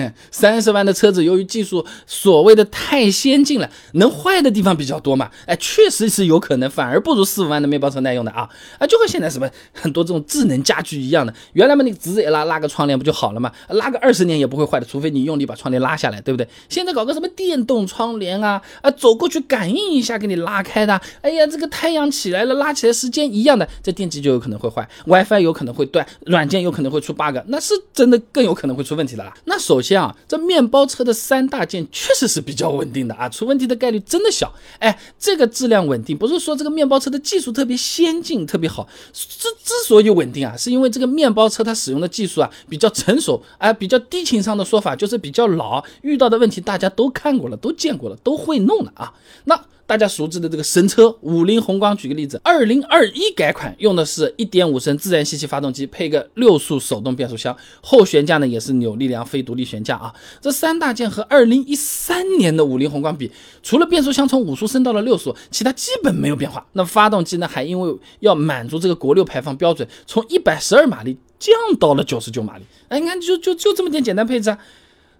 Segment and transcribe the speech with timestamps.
[0.30, 5.30] 三十万的车子，由于技术所谓的太先进了，能坏的地方比较多嘛？
[5.46, 8.48] 哎，确实是有可能，反而不如四五万的面包车耐用的啊！
[8.78, 13.52] 啊，就和现在什么很多这种智能家居一样的，原来嘛你直接拉拉个窗帘不就好了嘛？
[13.68, 16.48] 拉个二十年也不会坏的，除非你用力把窗帘拉下来，对不对？
[16.68, 29.34] 现在搞个什么电动窗帘啊，啊，走过去感应一下给你拉开的，哎呀，这个太阳起来了，拉起来时间一样的，这电机就有可能会坏，WiFi 有可能会断，软件有可能会出 bug，那是真的更有可能会出问题的啦。
[29.44, 34.52] 那首先啊，这面包车的三大件确实是比较稳定的啊，出问题的概率真的小。
[34.78, 49.12] 哎，这个质量稳定不是说这个面包车的技术特别先进特别好，之之所以稳定啊，是因为这个面包车它使用的技术啊比较成熟，哎，比较低情商的说法就是比较老，遇到的问题大家都看过了，都见过了，都会弄了啊。
[49.44, 49.60] 那。
[49.86, 60.14] 大家熟知的这个神车五菱宏光，举个例子，二零二一改款用的是一点五升自然吸气发动机，配个六速手动变速箱，后悬架呢也是扭力梁非独立悬架啊。
[60.40, 63.30] 这三大件和二零一三年的五菱宏光比，
[63.62, 66.64] 除了变速箱从五速升到了六速，其他基本没有变化。
[66.72, 72.64] 那发动机呢，还因为要满足这个国六排放标准，从一百十二马力降到了九十九马力。
[72.88, 74.58] 哎，你看就就就这么点简单配置啊，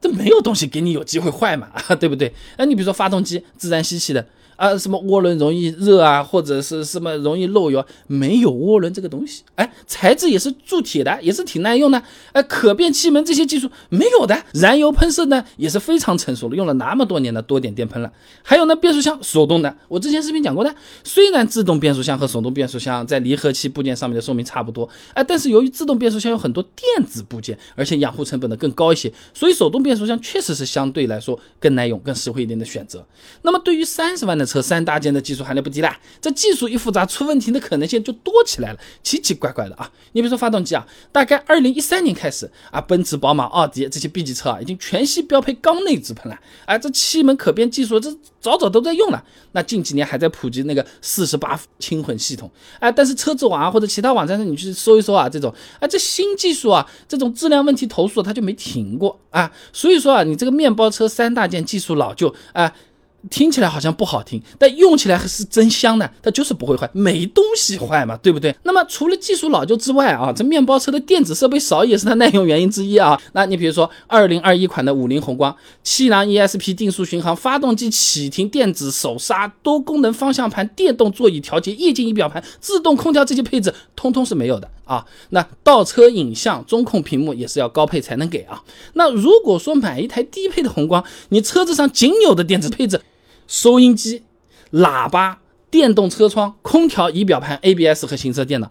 [0.00, 2.32] 这没有东西给你有机会坏嘛， 对不对？
[2.56, 4.24] 哎，你比如说发动机自然吸气的。
[4.60, 7.82] 啊，什么涡轮容易热啊，或者是什么容易漏油？
[8.06, 12.02] 没有涡轮这个东西，哎，材质也是铸铁的，也是挺耐用的。
[12.32, 18.12] 哎，可变气门这些技术没有的，燃油喷射呢也是非常成熟的，用了那么多年的多点电喷了。
[18.42, 20.74] 还有呢，变速箱手动的，我之前视频讲过的。
[21.04, 33.02] 虽然自动变速箱和手动变速箱在离合器部件上面的寿命差不多，哎，但是由于自动变速箱有很多电子部件，而且养护成本呢更高一些，所以手动变速箱确实是相对来说更耐用、更实惠一点的选择。
[33.40, 39.88] 那么对于三十万的车三大件的技术含量不低啦，这技术一复杂，出问题的可能性就多起来了，奇奇怪怪的啊！
[40.10, 49.22] 你比如说发动机啊，大概二零一三年开始啊，奔驰、宝马、奥迪这些 B 级车啊，已经全系标配缸内直喷了，啊，这气门可变技术这早早都在用了。
[49.52, 62.72] 那近几年还在普及那个四十八轻混系统，哎，但是车子网啊或者其他网站上你去搜一搜啊，这种啊这新技术啊，这种质量问题投诉它就没停过啊，所以说啊，你这个面包车三大件技术老旧啊。
[63.28, 66.10] 听起来好像不好听，但用起来还是真香的。
[66.22, 68.54] 它就是不会坏，没东西坏嘛，对不对？
[68.62, 73.20] 那么除了技术老旧之外啊，这面包车的电子设备少也是它耐用原因之一啊。
[73.32, 85.04] 那你比如说二零二一款的五菱宏光，气囊 ESP 定速巡航、发动机启停、电子手刹、多功能方向盘、电动座椅调节、液晶仪表盘、自动空调这些配置，通通是没有的啊。
[85.30, 88.62] 那倒车影像、中控屏幕也是要高配才能给啊。
[88.94, 93.00] 那如果说买一台低配的宏光，你车子上仅有的电子配置。
[93.50, 94.22] 收音机、
[94.72, 95.40] 喇叭、
[95.72, 98.70] 电动车窗、空调、仪表盘、ABS 和行车电脑，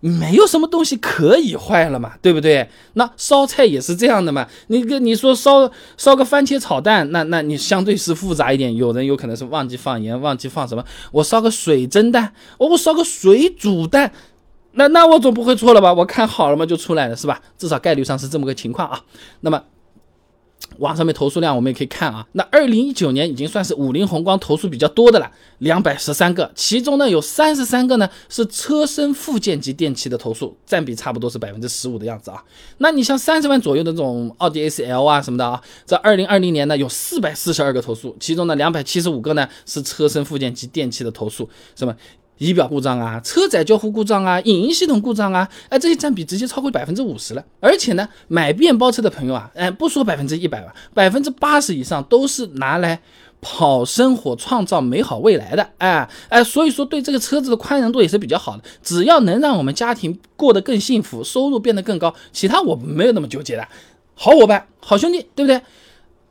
[0.00, 2.70] 没有什么东西可以坏了嘛，对不对？
[2.94, 4.48] 那烧菜也是这样的嘛。
[4.68, 8.74] 你跟你说烧烧个番茄炒蛋，那那你相对是复杂一点。
[8.74, 10.82] 有人有可能是忘记放盐，忘记放什么。
[11.12, 14.10] 我烧个水蒸蛋，我我烧个水煮蛋，
[14.72, 15.92] 那那我总不会错了吧？
[15.92, 17.42] 我看好了嘛，就出来了是吧？
[17.58, 19.02] 至少概率上是这么个情况啊。
[19.42, 19.62] 那么。
[20.78, 32.42] 网上面投诉量我们也可以看啊，那二零一九年已经算是五菱宏光投诉比较多的了，两百十三个，其中呢有三十三个呢是车身附件及电器的投诉，占比差不多是百分之十五的样子啊。
[32.78, 41.94] 那你像三十万左右的这种奥迪 A 四 L 啊什么的啊，在二零二零年呢有四百四十二个投诉，其中呢两百七十五个呢是车身附件及电器的投诉，什么？
[42.38, 47.44] 仪表故障啊，车载交互故障啊，影音系统故障啊，哎，这些占比直接超过百分之五十了。
[47.60, 53.00] 而且呢，买面包车的朋友啊，哎，不说百分之一百吧，百分之八十以上都是拿来
[53.40, 55.70] 跑生活、创造美好未来的。
[55.78, 58.64] 哎哎，所以说对这个车子的宽容度也是比较好的。
[58.82, 63.66] 只要能让我们家庭过得更幸福，收入变得更高，其他我没有那么纠结的。
[64.16, 65.60] 好伙伴，好兄弟，对不对？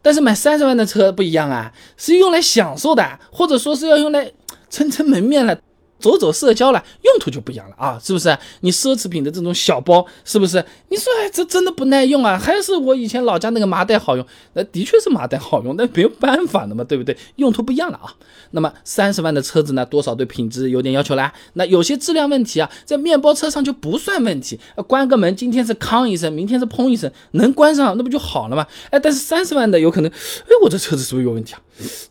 [0.01, 4.29] 但是买三十万的车不一样啊，是用来享受的，或者说是要用来
[4.69, 5.57] 撑撑门面了。
[6.03, 8.37] 走走社交了，用途就不一样了啊，是不是？
[8.59, 10.63] 你奢侈品的这种小包，是不是？
[10.89, 12.37] 你说哎，这真的不耐用啊？
[12.37, 14.27] 还是我以前老家那个麻袋好用？
[14.51, 17.17] 那的确是麻袋好用，那没有办法的嘛，对不对？
[17.37, 18.13] 用途不一样了啊。
[18.51, 21.33] 那么三十万的车子呢，多少对品质有点要求啦。
[21.53, 24.59] 那有些质量问题啊，在面包车上就不算问题。
[24.85, 28.67] 关个门，今天是康一声，明天是砰一声，能关上那不就好了嘛？
[28.89, 31.61] 哎，但是三十万的有可能，哎，我这车子是不是有问题啊？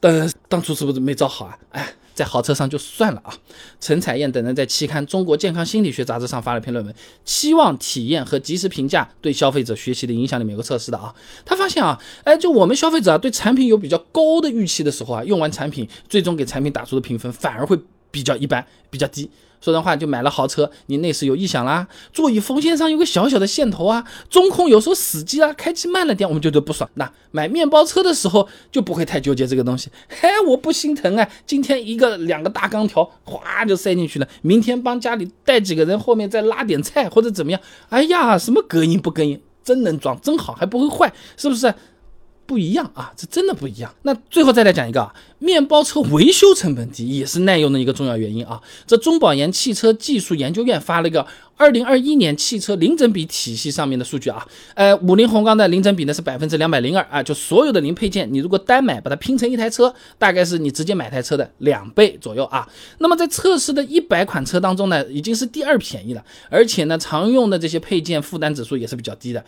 [0.00, 1.58] 当当初是不是没找好啊？
[1.72, 1.94] 哎。
[2.14, 3.34] 在豪车上就算了啊！
[3.80, 6.94] 陈彩燕等人在期刊《中国健康心理学杂志》上发了篇论文，
[7.24, 11.14] 期望体验和及时评价对消费者学习的影响里面有个测试的啊。
[11.44, 17.78] 他发现啊，哎，就我们消费者啊对产品有比较高的预期的时候啊，用完产品最终给产品打出的评分反而会
[18.10, 19.30] 比较一般，比较低。
[19.62, 26.90] 说人话，就买了豪车，你内饰有异响啦，座椅缝线上有个小小的线头啊，中控有时候死机啊，开机慢了点，我们觉得不爽。
[26.94, 31.28] 那买面包车的时候就不会太纠结这个东西，嘿，我不心疼啊。
[31.46, 41.72] 今天一个两个大钢条，哗就塞进去了，明天帮家里带几个人，后面再拉点菜或者怎么样，哎呀，什么隔音不隔音，真能装，真好，还不会坏，是不是？
[42.52, 43.90] 不一样啊，这真的不一样。
[44.02, 48.60] 那最后再来讲一个啊，面包车维修成本低也是耐用的一个重要原因啊。
[48.86, 51.26] 这中保研汽车技术研究院发了一个
[51.56, 62.68] 二零二一年汽车零整比体系上面的数据啊，呃，五菱宏光的零整比呢是百分之两百零二啊，就所有的零配件，你如果单买把它拼成一台车，大概是你直接买台车的两倍左右啊。
[62.98, 69.42] 那么在测试的一百款车当中呢，已经是第二便宜了，而且呢，常用的这些配件负担指数也是比较低的。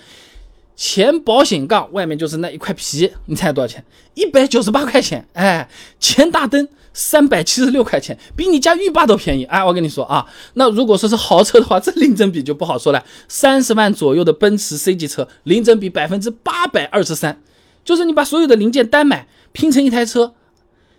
[0.77, 3.85] 前保险杠外面就是那一块皮，你猜多少钱？
[4.15, 5.27] 一百九十八块钱。
[5.33, 5.69] 哎，
[6.01, 9.45] 前大灯三百七十六块钱，比你家浴霸都便宜。
[9.45, 13.05] 哎，我跟你说啊，那如果说是豪车的话，这零整比就不好说了。
[13.29, 17.41] 三十万左右的奔驰 C 级车，零整比百分之八百二十三，
[17.85, 20.35] 就是你把所有的零件单买拼成一台车。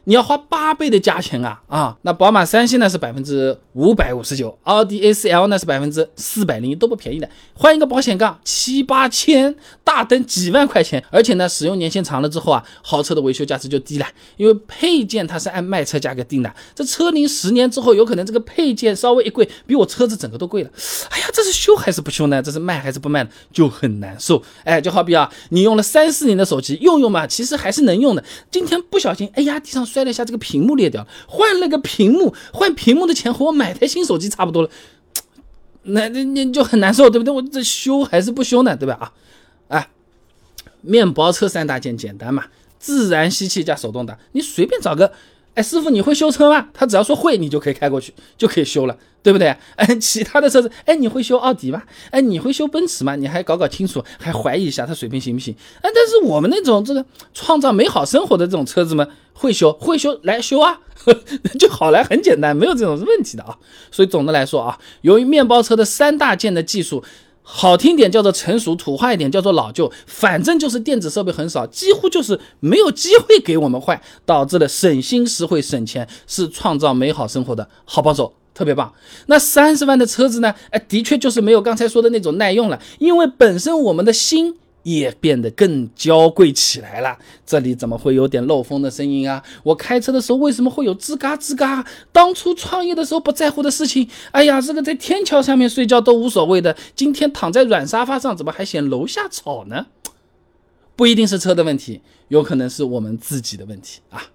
[0.06, 1.98] 你要花八倍的价钱啊啊！
[2.04, 7.28] 那宝马三系呢是百分之五百五十九，奥迪 A4L 呢是百分之四百零一，都不便宜的。
[7.56, 14.06] 换一个保险杠七八千，大灯几万块钱，而且呢使用年限长了之后啊，豪车的维修价值就低了，
[14.38, 16.54] 因为配件它是按卖车价格定的。
[16.76, 20.70] 这车龄十年之后，有可能这个配件稍微一贵，比我车子整个都贵了。
[21.10, 22.44] 哎呀，这是修还是不修呢？
[22.44, 24.44] 这是卖还是不卖就很难受。
[24.66, 28.24] 哎，就好比啊，你用了三四年的手机，用用嘛，其实还是能用的。
[28.52, 29.84] 今天不小心，哎呀，地上。
[29.96, 34.70] 摔了一下，这个屏幕裂掉了，换了个屏幕， 换屏幕的钱和我买台新手机差不多了，
[35.88, 37.34] 那那那就很难受，对不对？
[37.34, 38.96] 我这修还是不修呢，对吧？
[39.00, 39.14] 啊，
[39.70, 39.90] 哎，
[40.82, 42.48] 面包车三大件简单嘛，
[42.78, 45.14] 自然吸气加手动挡，你随便找个。
[45.56, 46.68] 哎，师傅，你会修车吗？
[46.74, 49.48] 他只要说会，你就可以开过去，就可以修了，对不对？
[49.78, 51.82] 哎，其他的车子，哎，你会修奥迪吗？
[52.12, 53.16] 哎，你会修奔驰吗？
[53.16, 55.56] 你还搞搞清楚，还怀疑一下他水平行不行？
[55.82, 57.04] 哎，但是我们那种这个
[57.34, 60.80] 创造美好生活的这种车子们，会修，会修，来修啊，
[61.58, 63.58] 就好来，很简单，没有这种问题的啊。
[63.90, 67.04] 所以总的来说啊，由于面包车的三大件的技术。
[67.48, 78.92] 好听点叫做成熟，土话一点叫做老旧，反正就是电子设备很少，几乎就是没有机会给我们换，导致了省心实惠、省钱，是创造美好生活的好帮手，特别棒。
[79.28, 80.56] 那三十万的车子呢？
[80.72, 84.58] 哎，的确就是没有刚才说的那种耐用了，因为本身我们的心。
[84.86, 87.18] 也变得更娇贵起来了。
[87.44, 89.44] 这里怎么会有点漏风的声音啊？
[89.64, 91.84] 我开车的时候为什么会有吱嘎吱嘎？
[92.12, 99.88] 当初创业的时候不在乎的事情，哎呀，这个在天桥上面睡觉都无所谓的，今天躺在软沙发上怎么还嫌楼下吵呢？
[100.96, 104.32] 不一定是车的问题，有可能是我们自己的问题啊。